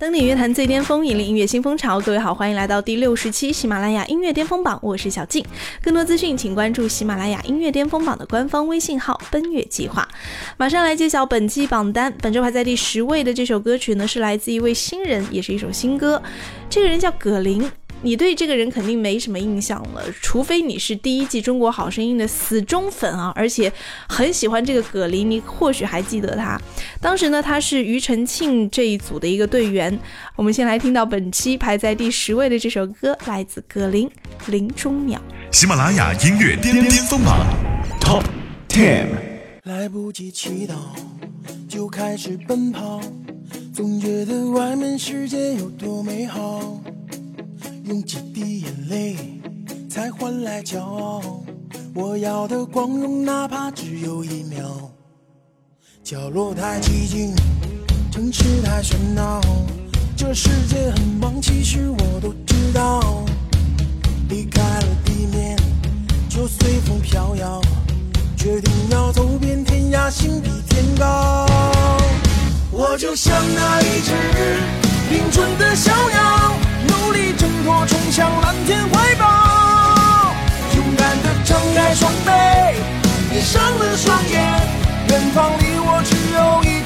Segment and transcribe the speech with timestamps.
[0.00, 2.00] 登顶乐坛最巅峰，引领音乐新风潮。
[2.00, 5.44] 各位好，欢迎来到第六十期喜马拉雅音乐巅峰榜，我是小静。
[5.82, 10.08] 更多资讯，请关注喜马拉雅音乐巅峰榜的官方微信号“奔月计划”。
[10.56, 12.10] 马上来揭晓本期榜单。
[12.22, 16.22] 本周排在第十位的这首歌曲呢，是来自一位新人，也是一首新歌。
[16.70, 17.70] 这个人叫葛林。
[18.02, 23.70] 你对这个人肯定没什么印象了，除非你是第一季《中国好声音》的死忠粉啊，而且
[24.08, 26.58] 很喜欢这个葛林，你或许还记得他。
[27.00, 29.98] 当时呢，他是庾澄庆这一组的一个队员。
[30.34, 34.08] 我们先来听到本期排在第十位的这首歌，来自葛林
[34.46, 35.20] 《林中鸟》。
[35.54, 37.46] 喜马拉雅音乐巅巅峰榜
[38.00, 38.24] Top
[38.68, 39.08] Ten。
[39.64, 40.72] 来不及祈祷，
[41.68, 42.98] 就开始奔跑，
[43.74, 46.80] 总觉得外面世界有多美好。
[47.90, 49.16] 用几滴眼泪
[49.90, 51.20] 才换来骄傲，
[51.92, 54.92] 我要的光荣哪怕只有一秒。
[56.04, 57.34] 角落太寂静，
[58.12, 59.40] 城市太喧闹，
[60.16, 63.24] 这世界很忙，其实我都知道。
[64.28, 65.58] 离开了地面，
[66.28, 67.60] 就随风飘摇，
[68.36, 71.44] 决定要走遍天涯，心比天高。
[72.70, 74.12] 我就像那一只
[75.10, 76.69] 林中的小鸟。
[77.64, 79.24] 努力挣脱，冲向蓝天怀抱，
[80.74, 82.30] 勇敢地张开双臂，
[83.30, 84.68] 闭上了双眼，
[85.08, 86.79] 远方离我只有一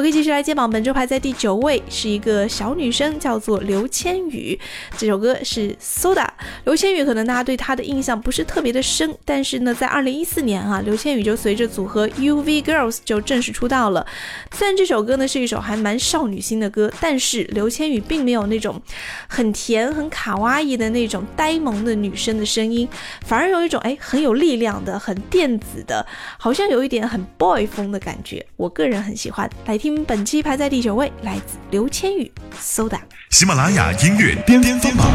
[0.00, 0.70] OK，继续来接榜。
[0.70, 4.58] 本周排在第九位是一个小女生，叫做刘千羽。
[4.96, 6.24] 这首歌是《Soda》。
[6.64, 14.06] 刘千羽可能大家对她的印象不是特别的深，但是呢，在二零一四年啊，刘千羽就随着组合 UV Girls 就正式出道了。
[14.52, 18.80] 虽然这首歌呢是一首还蛮少女心的歌，但是刘千羽并没有那种
[19.28, 22.88] 很甜、很卡哇伊的那种呆萌的女生的声音，
[23.26, 26.06] 反而有一种哎很有力量的、很电子的，
[26.38, 28.42] 好像有一点很 boy 风的感觉。
[28.56, 29.46] 我个人很喜欢。
[29.66, 29.76] 来。
[29.80, 32.30] 听本期排在第九位，来自刘千羽
[32.60, 32.98] ，Soda。
[33.30, 35.06] 喜马拉雅音乐巅巅峰榜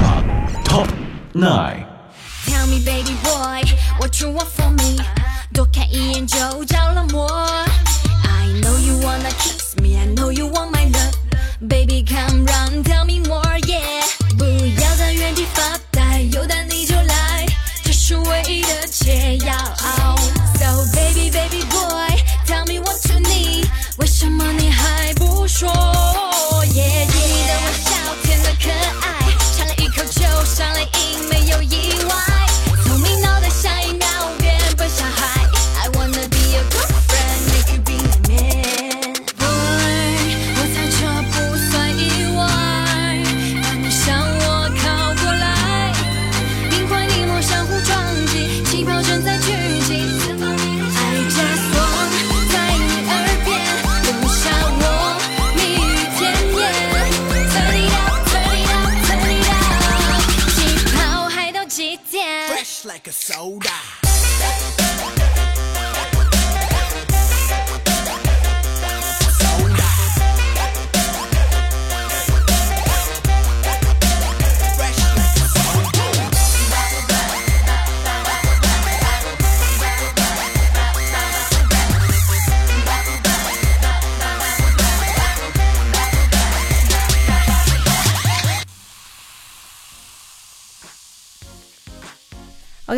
[0.64, 0.88] Top
[1.34, 1.86] Nine。
[2.46, 3.64] Tell me baby boy
[4.00, 5.04] what you want from me，
[5.54, 7.45] 多看一眼就着了魔。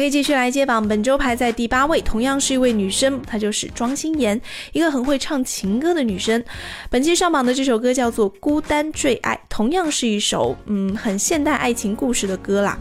[0.10, 0.88] 继续来接榜。
[0.88, 4.40] 本周排在第八位，同样是一位女生，她就是庄心妍，
[4.74, 6.44] 一个很会唱情歌的女生。
[6.90, 12.80] 本期上榜的这首歌叫做《孤单坠爱》，同样是一首嗯很现代爱情故事的歌啦。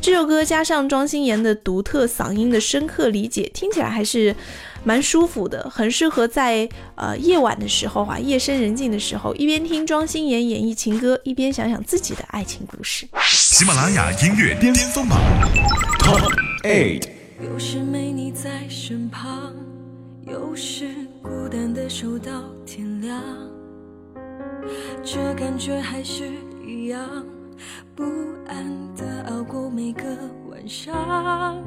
[0.00, 4.34] 这首歌加上庄心妍的独特嗓音的深刻理解，听起来还是
[4.84, 13.08] 蛮舒服的，很适合在呃夜晚的时候啊，夜深人静的时候，一边听庄心妍演绎情歌，一边想想自己的爱情故事。
[13.22, 15.18] 喜马拉雅音乐巅峰榜
[15.98, 16.30] Top
[16.62, 17.08] Eight。
[17.42, 19.52] 有时没你在身旁，
[20.26, 23.20] 有时孤单的守到天亮，
[25.02, 26.30] 这感觉还是
[26.66, 27.00] 一样，
[27.96, 28.04] 不
[28.46, 30.04] 安的熬过每个
[30.50, 31.62] 晚上。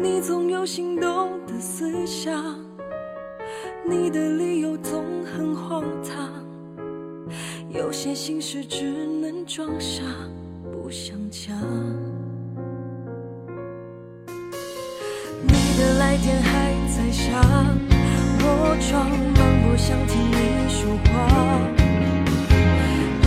[0.00, 2.54] 你总有心动的思想，
[3.84, 6.30] 你的理由总很荒唐，
[7.68, 8.84] 有些心事只
[9.20, 10.04] 能装傻，
[10.70, 11.52] 不想讲。
[15.42, 17.42] 你的来电还在响，
[18.40, 21.10] 我装忙不想听你说话。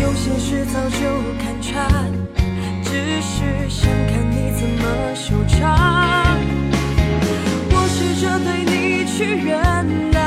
[0.01, 0.99] 有些事早就
[1.37, 2.11] 看穿，
[2.81, 6.60] 只是想看你怎么收场。
[8.21, 10.20] 着对你去忍耐，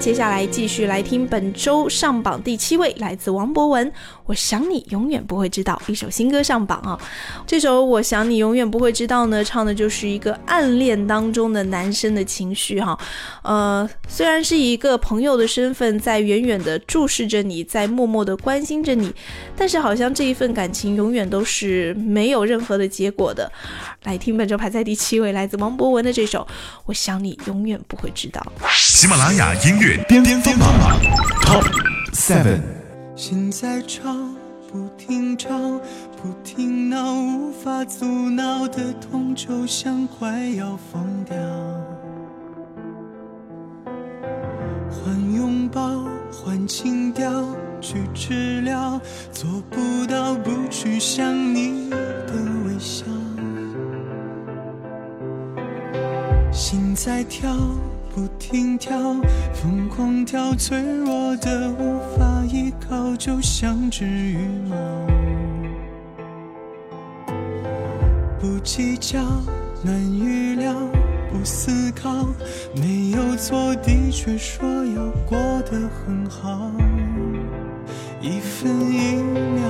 [0.00, 3.92] 接下来继续来听本周上榜第七位，来自王博文。
[4.24, 6.98] 我想你永远不会知道，一首新歌上榜啊！
[7.46, 12.98] 这首我想你永远不会知道呢，唱的就是一个暗恋当中的男生的情绪哈。
[13.42, 19.12] 呃，虽然是一个朋友的身份在远远的注视着你，在默默的关心着你，
[19.56, 23.50] 但是好像这一份感情永远都是没有任何的结果的。
[24.02, 26.40] 来听本周排在第七位，来自王博文的这首
[26.86, 28.44] 《我想你永远不会知道》。
[28.76, 30.68] 喜马拉雅音乐巅峰榜。
[31.42, 31.64] Top
[32.12, 32.60] Seven。
[33.14, 34.12] 心在吵，
[34.70, 35.48] 不停吵，
[36.20, 41.36] 不停闹，无法阻挠的痛就像快要疯掉。
[44.90, 47.44] 换拥抱，换情调，
[47.80, 49.00] 去治疗，
[49.32, 52.34] 做不到不去想你的
[52.66, 53.04] 微笑。
[56.52, 57.56] 心在跳，
[58.16, 58.96] 不停跳，
[59.52, 64.38] 疯狂跳，脆弱的无法依靠，就像只羽
[64.70, 64.74] 毛。
[68.40, 69.20] 不计较，
[69.82, 70.74] 难预料，
[71.30, 72.26] 不思考，
[72.74, 75.36] 没有错，的确说要过
[75.70, 76.72] 得很好。
[78.22, 79.68] 一分一秒，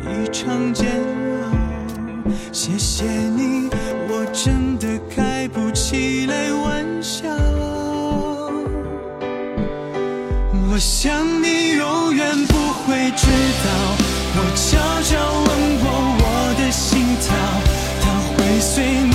[0.00, 0.90] 一场煎
[1.42, 1.52] 熬，
[2.50, 3.68] 谢谢你，
[4.08, 6.83] 我真的开不起来玩
[10.74, 13.26] 我想你永远不会知
[13.62, 13.68] 道，
[14.34, 14.66] 我悄
[15.02, 15.12] 悄
[15.46, 15.48] 问
[15.78, 15.86] 过
[16.18, 16.24] 我
[16.58, 17.30] 的心跳，
[18.02, 18.04] 它
[18.34, 19.13] 会随你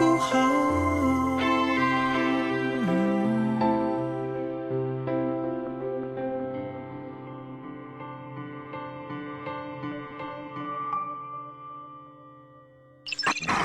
[0.00, 0.40] 不好？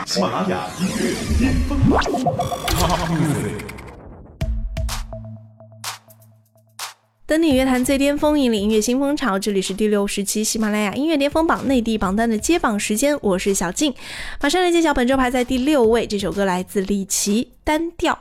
[0.05, 1.79] 喜马拉雅音乐巅峰
[7.35, 9.37] 登顶乐坛最巅峰，引领音乐新风潮。
[9.37, 13.93] 这里是第六十期喜马拉雅音乐巅峰榜内地榜单的揭榜时间，我是小静，
[14.39, 16.07] 马上来揭晓本周排在第六位。
[16.07, 17.54] 这首歌来自李琦。
[17.65, 18.17] 单调，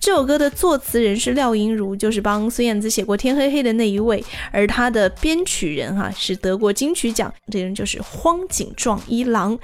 [0.00, 9.56] 这首歌的作词人是廖莹如，就是帮孙燕姿写过《天黑黑》的那一位，而他的编曲人哈是得过金曲奖，这人就是荒井壮一郎。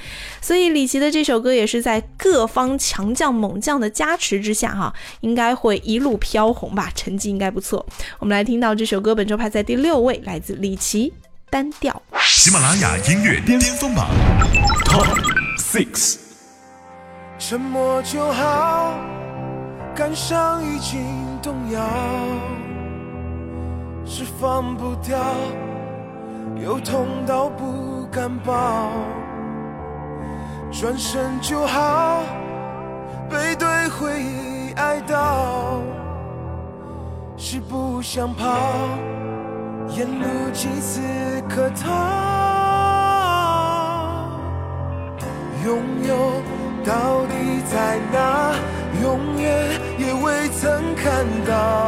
[0.43, 7.85] 所以李琦的这首歌也是在各方强将猛将的加持之下哈，应该会一路飘红吧，成绩应该不错。
[8.19, 11.15] 我们来听到这首歌，本周排在第六位，来自李琦，
[11.49, 12.03] 单调。
[12.21, 14.11] 喜马拉雅音乐巅峰榜
[14.85, 15.09] Top
[15.59, 16.24] Six。
[17.47, 18.95] 沉默就好，
[19.95, 21.05] 感伤已经
[21.43, 21.79] 动摇，
[24.07, 25.19] 是放不掉，
[26.57, 28.89] 又痛到不敢抱。
[30.73, 32.23] 转身就好，
[33.29, 35.83] 背对回忆哀悼，
[37.37, 38.57] 是不想跑，
[39.95, 41.03] 沿路几次
[41.47, 41.93] 客套，
[45.63, 46.64] 拥有。
[46.85, 48.55] 到底在哪？
[49.03, 51.84] 永远也未曾看到。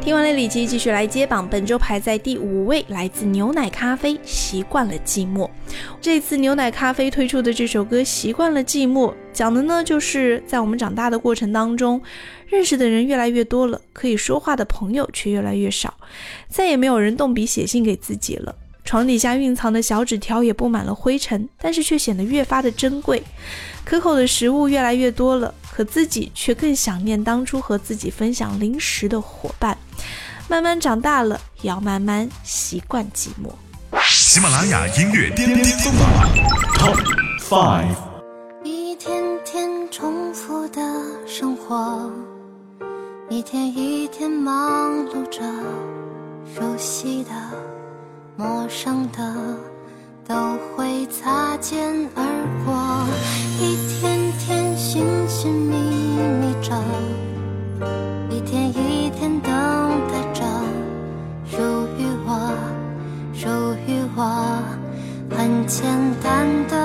[0.00, 5.44] 听完了李琦继续来接榜，本周排在第五位，来自牛奶咖啡《习惯了寂寞》。
[6.00, 12.02] 这次牛奶咖啡推出的这首歌《习惯了寂寞》，讲的呢就是在我们长大的过程当中，
[12.48, 15.94] 认识的人越来越多了，可以说话的朋友却越来越少，
[16.48, 18.52] 再也没有人动笔写信给自己了。
[18.84, 23.22] 床底下蕴藏的小纸条也布满了灰尘，但是却显得越发的珍贵。
[23.84, 29.78] 可口的食物越来越多了，可自己却更想念当初和自己分享零食的伙伴。
[30.48, 33.52] 慢慢长大了，也要慢慢习惯寂寞。
[34.02, 36.10] 喜马拉雅音乐巅峰榜
[36.74, 36.98] Top
[37.48, 38.07] Five。
[43.38, 45.40] 一天一天忙碌着，
[46.52, 47.30] 熟悉的、
[48.34, 49.32] 陌生的
[50.26, 50.34] 都
[50.74, 52.24] 会擦肩而
[52.66, 52.74] 过，
[53.60, 55.76] 一天天寻寻觅
[56.40, 56.74] 觅着，
[58.28, 59.52] 一天一天等
[60.10, 60.42] 待着，
[61.46, 61.58] 属
[61.96, 62.52] 于我，
[63.32, 63.48] 属
[63.86, 64.02] 于。
[64.16, 64.60] 我
[65.30, 65.86] 很简
[66.20, 66.77] 单的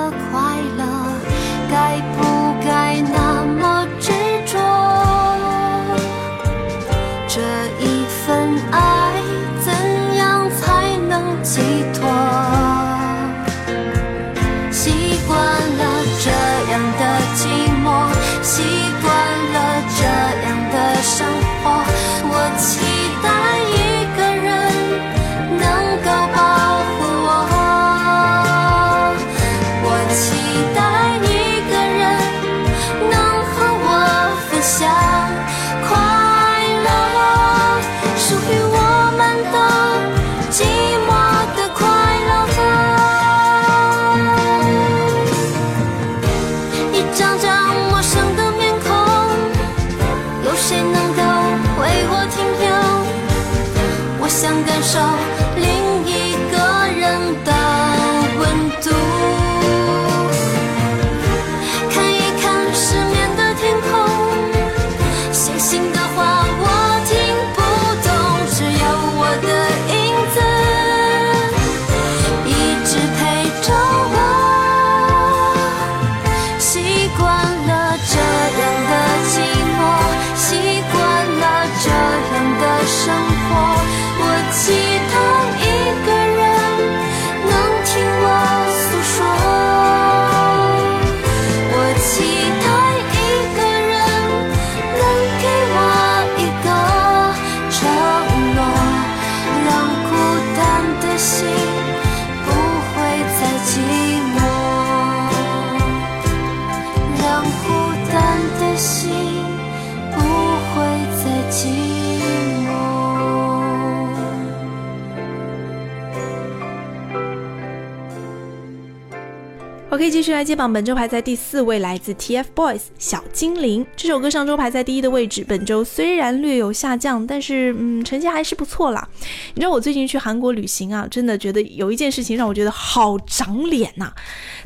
[120.04, 129.08] 可以继续来接榜，本周排在第四位，来自 TFBOYS《小精灵》这首歌，上周排在第一的位置，本周虽然略有下降，但是嗯，成绩还是不错啦。
[129.54, 134.12] 你知道我最近去韩国旅行啊，真的觉得有一件事情让我觉得好长脸呐、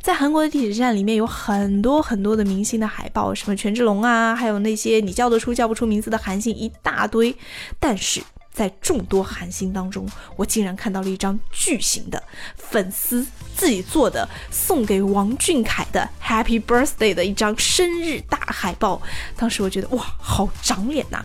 [0.01, 7.35] 在韩国的地铁站里面有很多很多的明星的海报，什么权志龙啊，还有那些你叫得出叫不出名字的韩星一大堆，
[7.79, 8.23] 但是。
[8.57, 12.21] 在众多韩星当中，我竟然看到了一张巨型的
[12.55, 13.23] 粉丝
[13.55, 18.99] 自己做的送给王俊凯的 Happy Birthday 的一张生日大海报。
[19.35, 21.23] 当时我觉得哇，好长脸呐、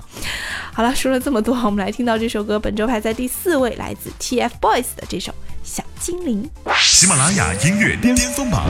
[0.75, 5.33] 好了，说了这么多，我们来听到这首歌，本周排在第四位，来自 TFBOYS 的这首
[5.65, 6.47] 《小精灵》。
[6.79, 8.67] 喜马拉雅音乐巅峰榜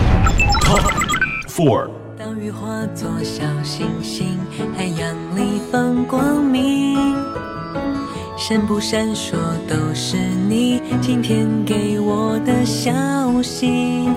[0.60, 0.88] Top
[1.48, 1.90] Four。
[2.16, 4.38] 当雨化作小星星，
[4.76, 7.16] 海洋里放光明，
[8.44, 9.36] 闪不闪烁
[9.68, 12.90] 都是你今天给我的消
[13.40, 14.10] 息。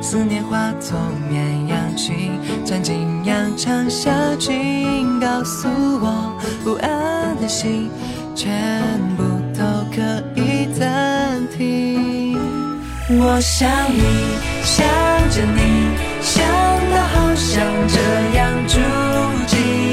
[0.00, 0.98] 思念化作
[1.28, 2.30] 绵羊群，
[2.64, 2.96] 钻进
[3.26, 6.34] 羊肠小径，告诉我
[6.64, 7.90] 不安的心
[8.34, 9.22] 全部
[9.52, 9.62] 都
[9.94, 10.00] 可
[10.34, 12.38] 以暂停。
[13.20, 14.00] 我想你，
[14.64, 14.86] 想
[15.28, 15.90] 着你，
[16.22, 16.42] 想
[16.90, 18.00] 到好想这
[18.38, 18.78] 样住
[19.46, 19.87] 进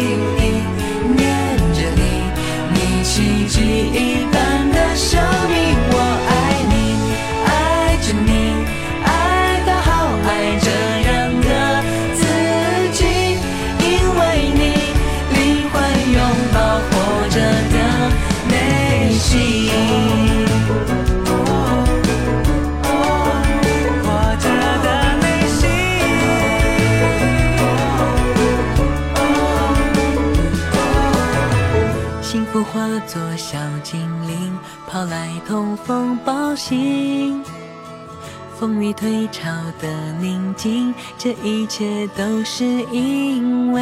[39.36, 39.51] 潮
[39.82, 43.82] 的宁静，这一切都是因为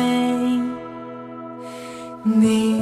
[2.24, 2.73] 你。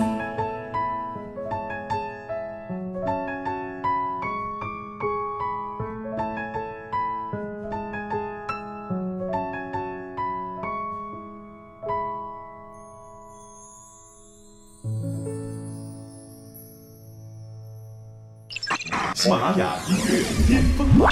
[19.22, 21.12] 喜马拉雅音乐巅峰榜。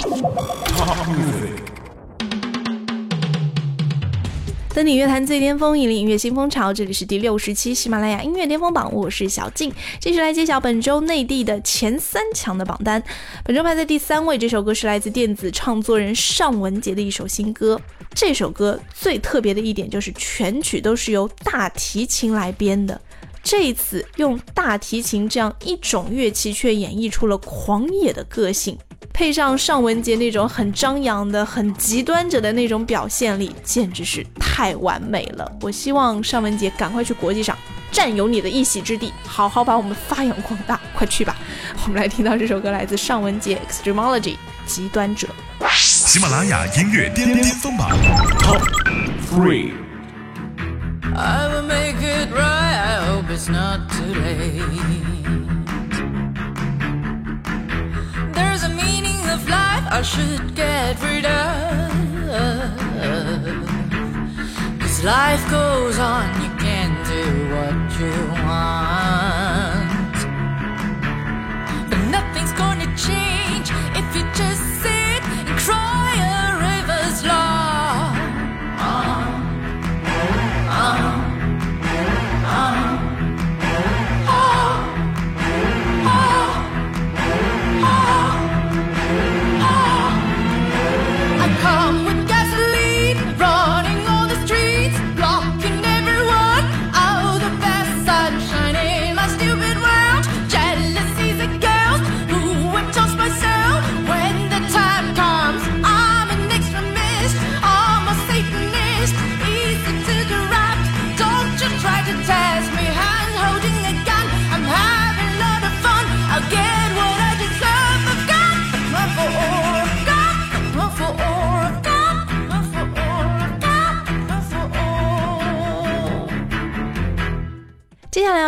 [4.74, 6.74] 登顶乐坛最巅峰，引领音乐新风潮。
[6.74, 13.00] 这里是第六十期喜马拉雅音乐巅峰榜，我是小静，继续来揭晓本周内地的前三强的榜单。
[13.44, 17.80] 本周排在第三位，这首歌是来自电子创作人尚雯婕的一首新歌。
[18.12, 23.00] 这首歌最特别的一点就是全曲都是由大提琴来编的。
[23.50, 28.78] 这一次用大提琴这样一种乐器，却演绎出了狂野的个性，
[29.12, 35.50] 配上尚雯婕那种很张扬的、很极端者的那种表现力，简直是太完美了。
[35.62, 37.58] 我希望尚雯婕赶快去国际上
[37.90, 41.36] 占有你的一席之地，好好把我们发扬光大，快去吧！
[41.84, 44.20] 我们来听到这首歌，来自尚雯婕《Extremology》
[44.64, 45.26] 极端者。
[45.74, 47.90] 喜马拉雅音乐巅巅峰榜
[48.38, 48.62] Top
[49.28, 49.72] Three。
[53.32, 54.60] It's not too late.
[58.34, 61.90] There's a meaning of life I should get rid of.
[64.80, 68.14] Cause life goes on, you can do what you
[68.44, 69.39] want.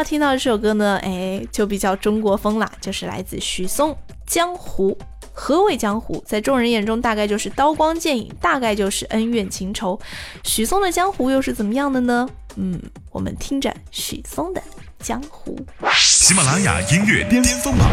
[0.03, 3.91] 听到这首歌呢，哎，就比较中国风啦，就是来自许嵩
[4.27, 4.97] 《江湖》。
[5.35, 6.23] 何为江湖？
[6.27, 9.99] 在众人眼中，大概就是刀光剑影，大概就是恩怨情仇。
[10.45, 12.29] 许嵩的江湖又是怎么样的呢？
[12.57, 12.79] 嗯，
[13.11, 14.61] 我们听着许嵩的
[14.99, 15.59] 《江湖》。
[15.97, 17.89] 喜马拉雅音乐巅峰榜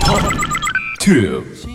[0.00, 0.20] Top
[0.98, 1.73] Two。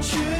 [0.00, 0.39] 去，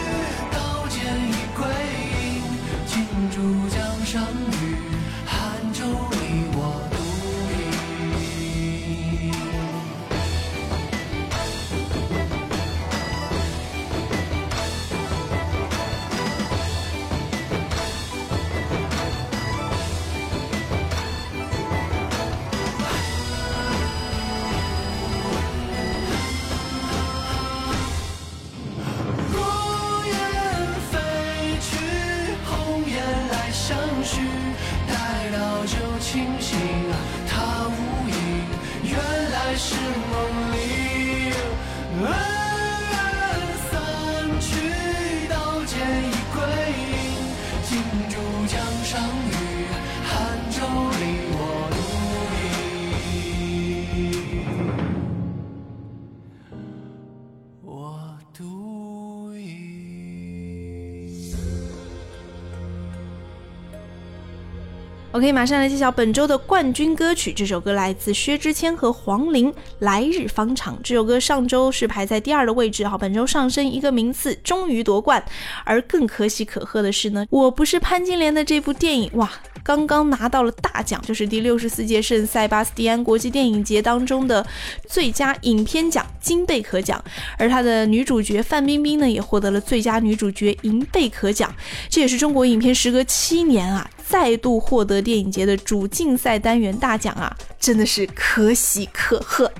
[65.20, 67.30] OK，马上来揭晓本周的冠军歌曲。
[67.30, 70.74] 这首歌来自薛之谦和黄龄，《来日方长》。
[70.82, 75.22] 这首歌上周是排在第二的位置，好，本周上升一个名次，终于夺冠。
[75.66, 79.30] 而更可喜可贺的是呢，我不是潘金莲的这部电影，哇！
[79.62, 84.44] 刚刚拿到了大奖，就是第六十四届圣塞巴斯蒂安国际电影节当中的
[84.88, 87.04] 最佳影片奖金贝壳奖，
[87.36, 91.54] 而她的女主角范冰冰呢，也获得了最佳女主角银贝壳奖。
[91.90, 99.50] 这也是中国影片时隔七年啊，再度获得电影节的主竞赛单元大奖啊，真的是可喜可贺。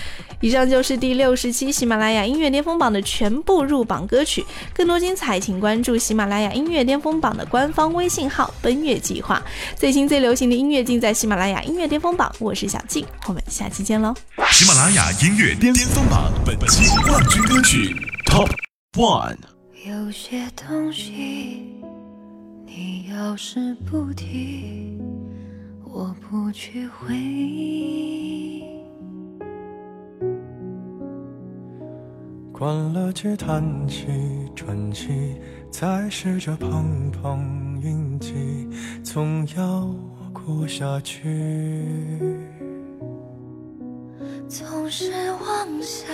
[0.40, 9.40] 以上就是第六十期喜马拉雅音乐巅峰榜的全部入榜歌曲，更多精彩请关注喜马拉雅音乐巅峰榜的官方微信号“奔月计划”。
[9.76, 14.12] 最新最流行的音乐尽在喜马拉雅音乐巅峰榜，我是小静，我们下期见喽。
[14.50, 17.94] 喜马拉雅音乐巅峰榜本期冠军歌曲
[18.26, 18.50] Top
[18.94, 19.36] One。
[19.86, 21.79] 有些东西，
[22.72, 24.96] 你要是不提，
[25.82, 28.64] 我不去回忆。
[32.52, 34.06] 关了机，叹气，
[34.54, 35.34] 喘气，
[35.68, 38.68] 再试着碰碰运气，
[39.02, 39.92] 总要
[40.32, 41.18] 过下去。
[44.48, 46.08] 总是妄想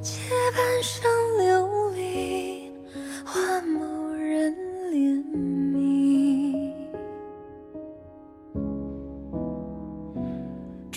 [0.00, 0.20] 借
[0.56, 1.04] 半生
[1.38, 2.70] 流离
[3.26, 3.93] 换梦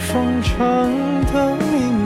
[0.00, 0.56] 风长
[1.32, 1.99] 的秘密。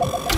[0.00, 0.33] you